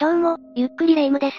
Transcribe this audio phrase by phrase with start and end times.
[0.00, 1.36] どうも、ゆっくりレ夢ムです。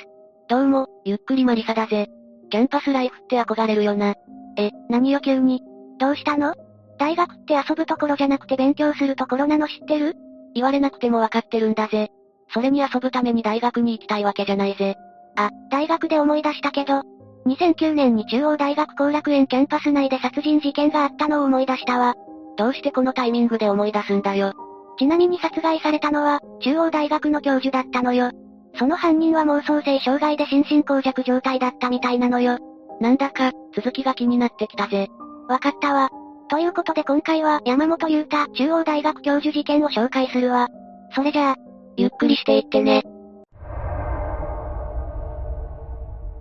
[0.49, 2.09] どうも、ゆっくりマリサだぜ。
[2.49, 4.15] キャンパスライフって憧れるよな。
[4.57, 5.61] え、何よ急に。
[5.97, 6.53] どうしたの？
[6.97, 10.13] 大学って遊ぶところじゃなくて勉強するところなの知ってる？
[10.55, 12.09] 言われなくてもわかってるんだぜ。
[12.53, 14.97] それに遊ぶために大学に行きたいわけじゃないぜ。
[15.37, 17.03] あ、大学で思い出したけど、
[17.45, 22.15] 2009年に中央大学後楽園キャンパス内で殺人事件があったのを思い出したわ。
[22.57, 24.51] どうしてこのタイミングで思い出すんだよ。
[24.97, 28.31] ちなみに殺害されたのは、中央大学の教授だったのよ。
[28.79, 32.57] その犯人は妄想性障害で心神耗弱状態だったみたいなのよ。
[33.01, 35.09] なんだか、続きが気になってきたぜ。
[35.49, 36.09] わかったわ。
[36.49, 40.69] ということで今回は山本優太中央大学教授事件を紹介するわ。
[41.13, 41.55] それじゃあ、
[41.97, 43.03] ゆっくりしていってね。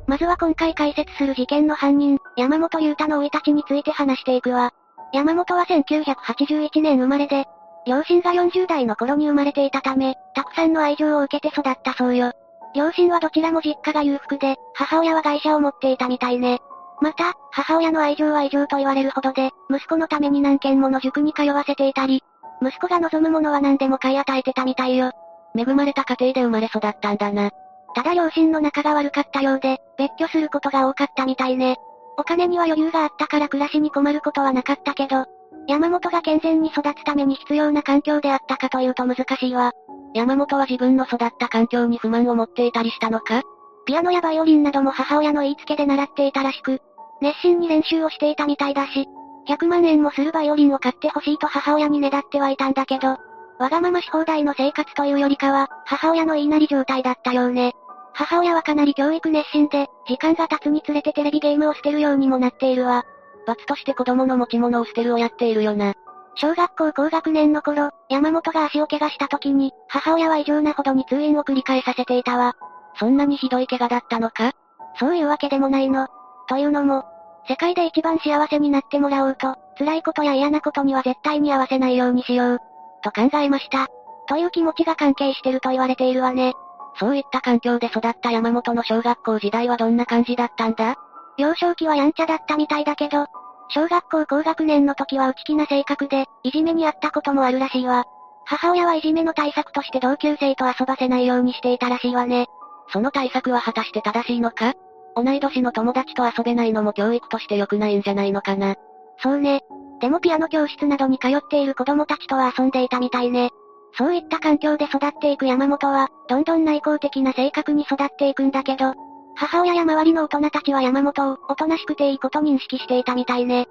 [0.07, 4.71] まずは今回解説する事件の犯人、山本優太の生い立ちについて話していくわ。
[5.13, 7.47] 山本は1981年生まれで、
[7.89, 12.33] 両親が40代の頃に生まれていたため、たくさんの愛情を受けて育ったそうよ。
[12.75, 16.59] 両親はどちらも実家が裕福で、母親は会社を持っていたみたいね。
[17.01, 22.23] また、母親の愛情は愛情と言われるほどで、息子のために何件もの塾に通わせていたり、
[22.61, 25.13] 息子が望むものは何でも買い与えてたみたいよ。
[25.57, 27.51] 恵まれた家庭で生まれ育ったんだな。
[27.95, 31.79] ただ両親の仲が悪かったようで、別居することが多かったみたいね。
[32.19, 35.25] お金には余裕があったから暮らしに困ることはなかったけど、
[35.69, 39.73] 山本が健全に育つために必要な環境であったかというと難しいわ。
[40.15, 43.43] 山本は自分の育った環境に不満を持っていたりしたのか？
[43.85, 46.81] ピアノやバイオリンなども母親の言いつけで習っていたらしく、
[47.21, 49.07] 熱心に練習をしていたみたいだし、
[49.47, 53.19] 100万円もするバイオリンを買ってほしいと母親にねだってはいたんだけど、
[53.59, 57.75] わがままし放題の生活というよりかは、母親の言いなり状態だったようね。
[58.15, 63.05] 母親はかなり教育熱心で、時間が経つにつれてテレビゲームを捨てるようにもなっているわ。
[63.49, 65.95] 罰として子供の持ち物を捨てるをやっているよな。
[66.35, 72.55] 小学校高学年の頃、山本が足を怪我した時に、母親は異常なほどに通院を繰り返させていたわ。
[72.99, 74.53] そんなにひどい怪我だったのか？
[75.01, 76.09] そういうわけでもないの。
[76.49, 77.05] というのも、
[77.49, 82.59] 世界で一番幸せになってもらおうと、辛いことや嫌なことには絶対に合わせないようにしよう。
[83.03, 83.87] と考えました。
[84.29, 86.53] という気持ちが関係してると言われているわね。
[87.01, 90.97] そういった環境で育った山本の小学校時代はどんな感じだったんだ？
[91.37, 93.27] 幼少期はやんちゃだったみたいだけど、
[93.71, 98.05] 小学校高学年の時は内気な性格で、いじめにあったこともあるらしいわ。
[98.47, 102.47] 母親はいじめの対策として同級生と遊ばせないようにしていたらしいわね。
[102.91, 104.73] その対策は果たして正しいのか？
[105.15, 108.77] 同い年の友達と遊べないのも教育として良くないんじゃないのかな？
[109.19, 109.61] そうね。
[110.01, 113.51] でもピアノ教室などに通っている子供たちとは遊んでいたみたいね。
[113.99, 118.95] そういった環境で育っていく山本は、どんどん内向的な性格に育っていくんだけど、
[119.39, 123.69] 母親や周りの大人たちは山本を、おとなしくていいこと認識していたみたいね。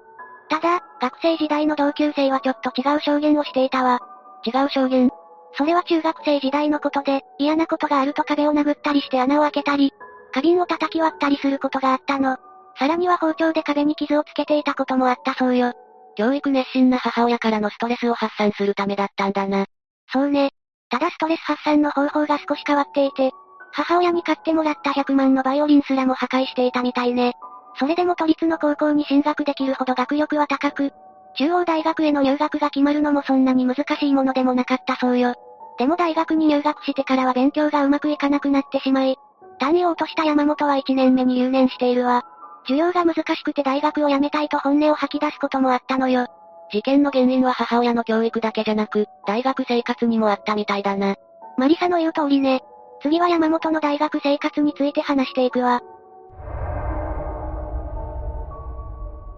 [0.48, 4.00] ただ、学生時代の同級生はちょっと違う証言をしていたわ。
[4.46, 5.10] 違う証言
[5.52, 9.92] それは中学生時代のことで、嫌なことがあると壁を殴ったりして穴を開けたり、
[10.32, 12.38] 花瓶を叩き割ったりすることがあったの。
[12.78, 15.74] さらには包丁で壁に傷をつけていたこともあったそうよ。
[16.16, 19.66] 教育熱心な母親からのストレスを発散するためだったんだな。
[20.10, 20.50] そうね。
[20.88, 23.32] ただストレス発散の方法が少し変わっていて、
[23.78, 27.34] 母親に買ってもらった100万のバイオリンすらも破壊していたみたいね。
[27.78, 30.92] それでも都立の高校に進学できるほど学力は高く、
[31.36, 35.34] 中央大学への入学が決まるのもそんなに難しいものでもなかったそうよ。
[35.78, 39.16] でも大学に入学してからは勉強がうまくいかなくなってしまい、
[39.60, 42.24] 単位を落とした山本は1年目に留年しているわ。
[42.66, 46.26] 授業が難しくて大学を辞めたいと本音を吐き出すこともあったのよ。
[46.72, 51.14] 事件の原因は母親の教育だけじゃなく、大学生活にもあったみたいだな。
[51.56, 52.60] マリサの言う通りね。
[53.02, 55.80] 次は山本の大学生活について話していくわ。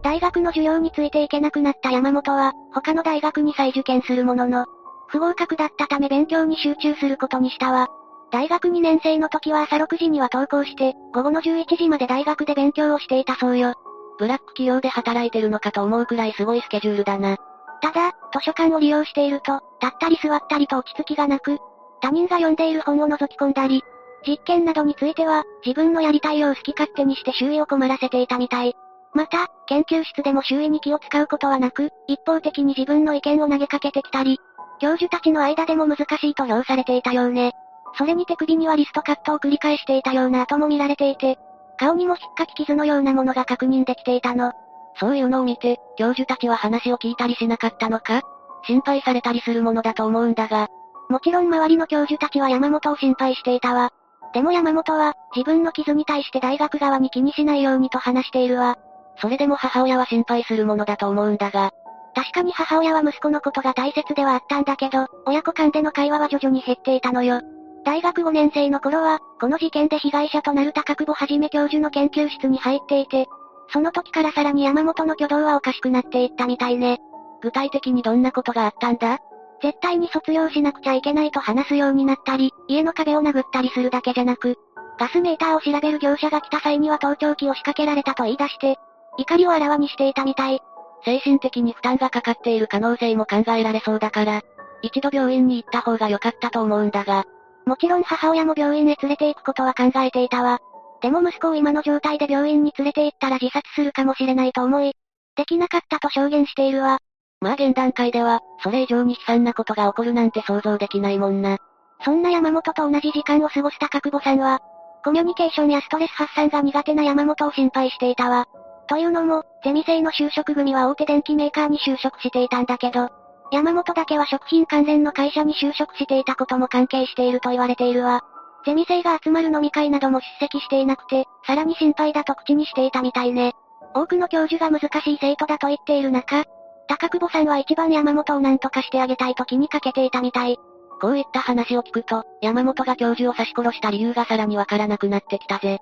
[0.03, 4.67] 大学の授業についていけなくなった山本は、他の大学に再受験するものの、
[5.09, 7.89] 不合格だったため勉強に集中することにしたわ。
[8.31, 13.75] 大学2年生の時は朝6時には登校して、午後の11時まで大学で勉強をしていたそうよ。
[14.19, 17.37] ブラック企業で働いてるのかと思うくらいすごいスケジュールだな。
[17.83, 21.59] ただ、図書館を利用していると、立ったり座ったりと落ち着きがなく、
[22.01, 23.83] 他人が読んでいる本を覗き込んだり、
[24.27, 28.75] 実験などについては、自分のやりたいよう好き勝手にして周囲を困らせていたみたい。
[29.13, 34.39] また、研究室でも周囲に気を使うことはなく、一方的に自分の意見を投げかけてきたり、
[34.81, 37.53] 教授たちの間でも難しいと評されていたようね。
[37.97, 41.39] それに手首にはリストカットを繰り返していたような跡も見られていて、
[41.79, 44.53] 顔にも引っかき傷のようなものが確認できていたの。
[44.99, 48.23] そういうのを見て、教授たちは話を聞いたりしなかったのか
[48.67, 50.69] 心配されたりするものだと思うんだが。
[51.11, 53.91] もちろん周りの教授たちは山本を心配していたわ。
[54.33, 58.79] でも山本は、自分の傷に対して大学側に気にしないようにと話しているわ。
[59.21, 61.73] それでも母親は心配するものだと思うんだが。
[62.15, 67.41] 確かに母親は息子のことが大切ではあったんだけど、親子間での会話は徐々に減っていたのよ。
[67.85, 73.27] 大学5年生の頃は、この事件で被害者となる高久保はじめ教授の研究室に入っていて、
[73.73, 77.01] その時からさらに山本の挙動はおかしくなっていったみたいね。
[77.41, 79.19] 具体的にどんなことがあったんだ？
[79.63, 84.57] 絶対に卒業しなくちゃいけないと話すようになったり、家の壁を殴ったりするだけじゃなく、
[84.99, 88.77] ガスメーターを調べる業者が来た際には盗聴器を仕掛けられたと言い出して、
[89.19, 90.61] 怒りをあらわにしていたみたい。
[91.05, 94.43] 精神的に負担がかかっている可能性も考えられそうだから、
[94.83, 97.25] 一度病院に行った方が良かったと思うんだが。
[97.67, 100.59] もちろん母親も病院へ連れて行くことは考えていたわ。
[101.03, 104.93] でも息子を今の状態で病院に連れて行ったら自殺するかもしれないと思い、
[105.37, 106.99] できなかったと証言しているわ。
[107.41, 111.59] まあ現段階では、それ以上に悲惨なことが起こるなんて想像できないもんな。
[112.05, 114.61] そんな山本と同じ時間を過ごした角保さんは、
[115.05, 118.47] コミュニケーションやストレス発散が苦手な山本を心配していたわ。
[118.89, 123.09] というのも、ゼミ生の就職組は大手電機メーカーに就職していたんだけど、
[123.53, 128.23] 山本だけは食品関連の会社に就職していたことも関係していると言われているわ。
[128.67, 133.55] ゼミ生が集まる飲み会なども出席していなくて、さらに心配だと口にしていたみたいね。
[133.95, 136.45] 多くの教授が難しい生徒だと言っている中、
[136.91, 140.59] 高久保さんは一番山本を何とかしてあげたいと気にかけていたみたい。
[141.01, 145.79] こういった話を聞くと、山本が教授を刺し殺した理由がさらにわからなくなってきたぜ。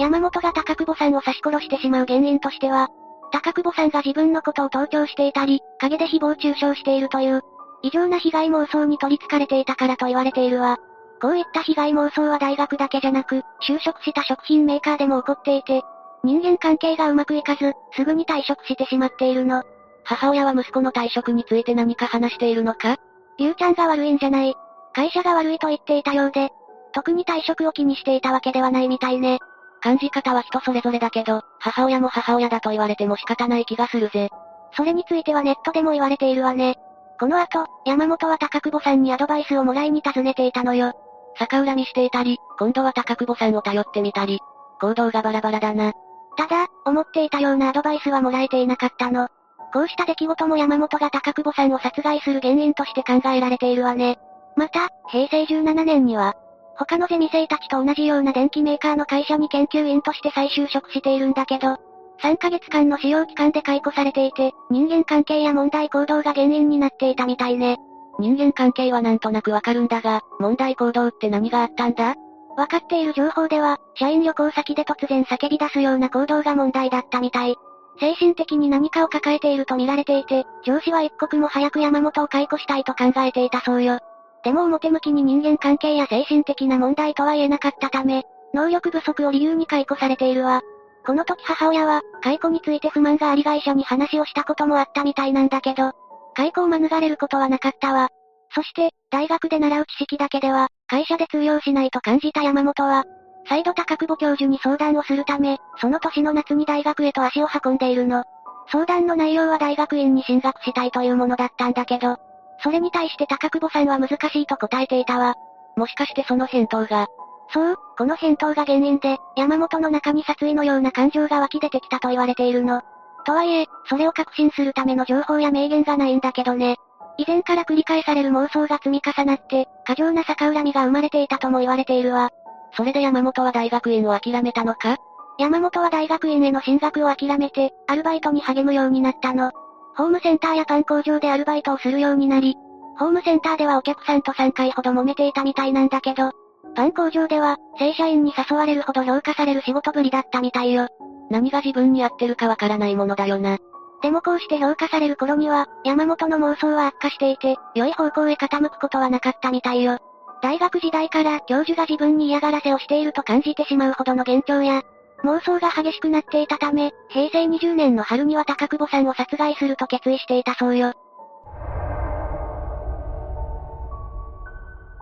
[0.00, 2.88] 山本が高久保さんを刺し殺してしまう原因としては、
[3.30, 7.42] 高久保さんが自分のことを盗聴していたり、陰で誹謗中傷しているという、
[7.82, 10.78] 異常な被害妄想に取り憑かれていたからと言われているわ。
[11.20, 15.84] こういった被害妄想は大学だけじゃなく、就職した食品メーカーでも起こっていて、
[16.24, 19.64] 人間関係がうまくいかず、すぐに退職してしまっているの。
[20.04, 22.96] 母親は息子の退職について何か話しているのか？
[23.38, 24.54] りゅうちゃんが悪いんじゃない。
[24.94, 26.50] 会社が悪いと言っていたようで、
[26.92, 29.38] 特に退職を気にしていたわけではないみたいね。
[29.80, 34.28] 感じ方は人それぞれだけど、母親も母親だと言われても仕方ない気がするぜ。
[34.76, 36.76] それについてはネットでも言われているわね。
[37.18, 40.92] この後、山本は高久保さんにアドバイスをもらいに訪ねていたのよ。
[41.38, 44.40] 逆恨みしていたり、今度は高久保さんを頼ってみたり、
[44.80, 45.92] 行動がバラバラだな。
[46.36, 49.28] ただ、思っていたようなアドバイスはもらえていなかったの。
[49.72, 54.18] こうした出来事も山本が高久保さんを殺害する原因として考えられているわね。
[54.56, 56.34] また、平成17年には、
[56.76, 61.76] 他のゼミ生たちと同じような電機メーカーの会社に研究員として再就職しているんだけど、
[62.22, 67.78] 3ヶ月間の使用期間で解雇されていて、人間関係や問題行動が原因になっていたみたいね。
[68.18, 72.14] 人間関係はなんとなくわかるんだが、問題行動って何があったんだ？
[72.56, 77.56] わかっている情報では、社員旅行先で突然叫び出すような行動が問題だったみたい。
[77.98, 83.98] 精神的に何かを抱えていると見られていて、上司は一刻も早く山本を解雇したいと考えていたそうよ。
[84.44, 90.62] でも表向きに人間関係や精神的な問題とは言えなかったため、能力不足を理由に解雇されているわ。
[91.06, 95.92] この時母親は、解雇について不満があり会社に話をしたこともあったみたいなんだけど、
[96.34, 98.08] 解雇を免れることはなかったわ。
[98.54, 103.04] そして、大学で習う知識だけでは、会社で通用しないと感じた山本は、
[103.48, 108.24] 再度高久保教授に相談をするため、その年の夏に大学へと足を運んでいるの。
[108.70, 112.16] 相談の内容は大学院に進学したいというものだったんだけど、
[112.62, 115.34] それに対して高久保さんは難しいと答えていたわ。
[115.76, 117.08] もしかしてその返答が、
[117.52, 122.82] そう、この返答が原因で、山本の中に殺意のような感情が湧き出てきたと言われているの。
[123.24, 126.76] とはいえ、それを確信するための情報や名言がないんだけどね。
[127.18, 132.30] 以前から繰り返される妄想が積み重なって、過剰な逆恨みが生まれていたとも言われているわ。
[132.76, 134.96] それで山本は大学院を諦めたのか？
[135.38, 139.50] 山本は大学院への進学を諦めて、アルバイトに励むようになったの。
[139.96, 142.56] ホームセンターやパン工場でアルバイトをするようになり、
[142.98, 146.32] ホームセンターではお客さんと3回ほど揉めていたみたいなんだけど、
[146.74, 150.88] パン工場では、正社員に誘われるほど評価される仕事ぶりだったみたいよ。
[151.30, 153.58] 何が自分に合ってるかわからないものだよな。
[154.02, 159.98] でもこうして評価される頃には、山本の妄想は悪化していて、良い方向へ傾くことはなかったみたいよ。
[160.42, 164.82] 大学時代から教授が自分に嫌がらせをしていると感じてしまうほどの幻聴や、
[165.22, 170.94] 妄想が激しくなっていたため、平成20年の春には高久保さんを殺害すると決意していたそうよ。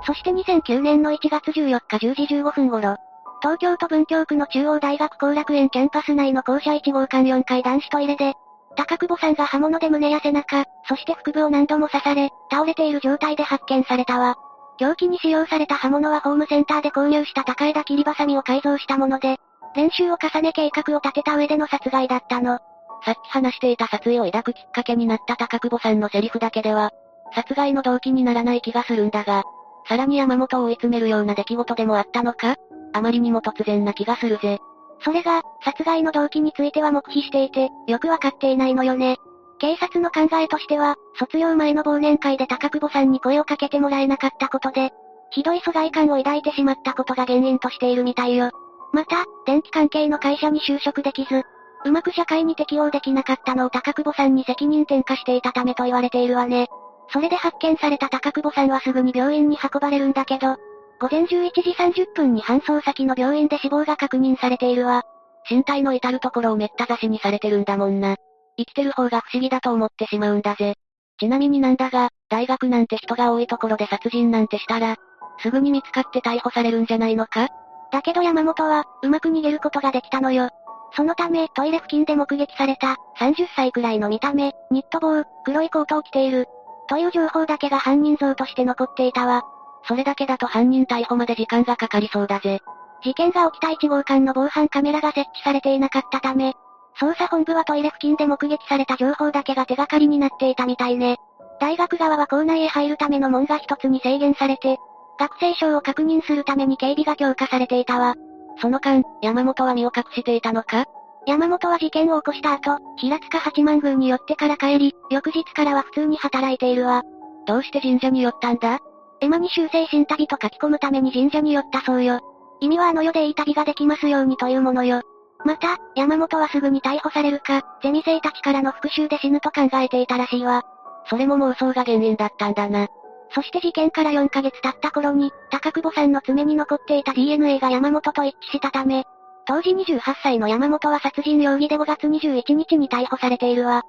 [0.05, 2.97] そして2009年の1月14日10時15分頃、
[3.41, 8.35] 東京都文京区の中央大学後楽園キャンパス内の校舎1号館4階男子トイレで、
[8.77, 14.37] 高久保さんが刃物で胸や背中、そして腹部を何度も刺され、倒れている状態で発見されたわ。
[14.79, 19.37] 凶器に使用された刃物はホームセンターで購入した高枝切りバサミを改造したもので、
[19.77, 22.59] 練習を重ね計画を立てた上での殺害だったの。
[23.05, 26.91] さっき話していた殺意を抱くきっかけになった高久保さんのセリフだけでは、
[27.35, 29.45] 殺害の動機にならない気がするんだが、
[29.89, 32.57] さらに山本を追い詰めるような出来事でもあったのか？
[32.93, 34.59] あまりにも突然な気がするぜ。
[35.03, 39.17] それが、殺害の動機については黙秘していて、よくわかっていないのよね。
[39.59, 44.91] 警察の考えとしては、卒業前の忘年会で高久保さんに声をかけてもらえなかったことで、
[45.31, 48.51] ひどい疎外感を抱いてしまったことが原因としているみたいよ。
[48.93, 51.45] また、電気関係の会社に就職できず、
[51.85, 56.69] うまく社会に適応できなかったのを高久保さんに責任転嫁していたためと言われているわね。
[57.13, 60.57] それで発見された高久保さんはすぐに病院に運ばれるんだけど、
[61.01, 65.03] 午前11時30分に搬送先の病院で死亡が確認されているわ。
[65.51, 68.17] 身体の至るところをめった刺しにされてるんだもんな。
[68.59, 70.75] 生きてる方が不思議だと思ってしまうんだぜ。
[71.19, 74.97] ちなみになんだが、大学なんて人が多いところで殺人なんてしたら、
[75.39, 77.49] すぐに見つかって逮捕されるんじゃないのか？
[77.93, 80.51] だけど山本は、うまく逃げることができたのよ。
[80.95, 86.47] そのため、トイレ付近で目撃された、30歳くらいの見た目、ニット帽、黒いコートを着ている。
[86.89, 89.43] という情報だけが犯人像として残っていたわ。
[89.85, 92.61] それだけだと犯人逮捕まで時間がかかりそうだぜ。
[93.03, 96.55] 事件が起きた1号館の防犯カメラが設置されていなかったため、
[97.01, 101.17] 捜査本部はトイレ付近で目撃された情報だけが手がかりになっていたみたいね。
[101.61, 104.79] 大学側は校内へ入るための門が一つに制限されて、
[105.19, 108.15] 学生証を確認するために警備が強化されていたわ。
[108.61, 110.85] その間、山本は身を隠していたのか？
[111.27, 117.03] 山本は事件を起こした後、平塚八幡宮に寄ってから帰り、翌日からは普通に働いているわ。
[117.47, 118.79] どうして神社に寄ったんだ？
[119.21, 122.21] 絵馬に修正新旅と書き込むために神社に寄ったそうよ。
[122.61, 125.03] 意味はあの世でいい旅ができますようにというものよ。
[125.45, 130.65] また、山本はすぐに逮捕されるか、ゼミ生たちからの復讐で死ぬと考えていたらしいわ。
[131.09, 132.89] それも妄想が原因だったんだな。
[133.33, 139.05] そして事件から4ヶ月経った頃に、高久保さんの爪に残っていた DNA が山本と一致したため、
[139.47, 143.83] 当時28歳の山本は殺人容疑で5月21日に逮捕されているわ。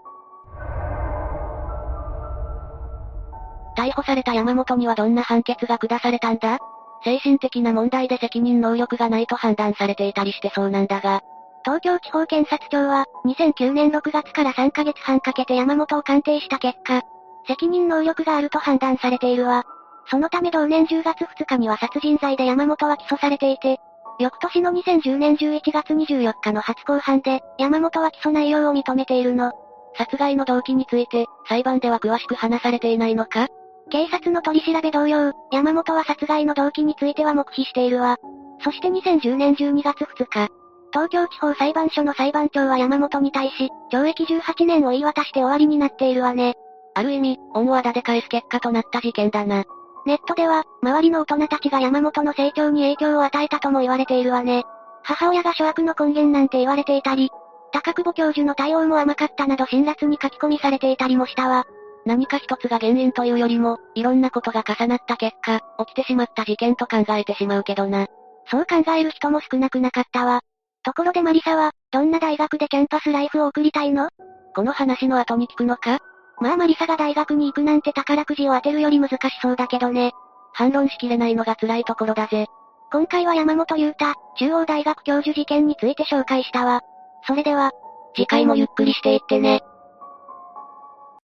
[3.76, 6.60] 逮捕された山本にはどんな判決が下されたんだ？
[7.04, 11.22] 精神的な問題で責任能力がないと判断されていたりしてそうなんだが。
[11.64, 17.02] 東京地方検察庁は、2009年6月から3ヶ月半かけて山本を鑑定した結果、
[17.48, 19.64] 責任能力があると判断されているわ。
[20.08, 23.78] そのため同年10月2日には殺人罪で山本は起訴されていて、
[24.20, 29.52] 翌年の2010年11月24日の初公判で、山本は起訴内容を認めているの。
[29.98, 33.48] 殺害の動機について、裁判では詳しく話されていないのか？
[33.92, 38.18] 警察の取り調べ同様、山本は殺害の動機については黙秘しているわ。
[38.64, 40.50] そして2010年12月2日、
[40.94, 46.56] 東京地方裁判所の裁判長は山本に対し、懲役18年を言い渡して終わりになっているわね。
[46.94, 49.66] ある意味、恩をあだで返す結果となった事件だな。
[50.06, 54.64] ネットでは、周りの大人たちが山本の成長に影響を与えたとも言われているわね。
[55.04, 57.30] 母親が諸悪の根源なんて言われていたり、
[57.74, 61.66] 高久保教授の対応も甘かったなど辛辣に書き込みされていたりもしたわ。
[62.06, 68.08] 何か一つが原因というよりも、いろんなことが重なった結果、起きてしまった事件と考えてしまうけどな。
[68.50, 70.42] そう考える人も少なくなかったわ。
[70.84, 74.10] ところでマリサは、どんな大学でキャンパスライフを送りたいの？
[74.56, 76.00] この話の後に聞くのか？
[76.40, 80.12] まあマリサが大学に行くなんて宝くじを当てるより難しそうだけどね。
[80.54, 82.48] 反論しきれないのが辛いところだぜ。
[82.92, 84.06] 今回は山本優太、
[84.38, 86.82] 中央大学教授事件について紹介したわ。
[87.28, 87.72] それでは、
[88.16, 89.62] 次回もゆっくりしていってね。